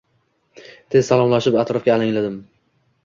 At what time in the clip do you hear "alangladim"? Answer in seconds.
1.97-2.41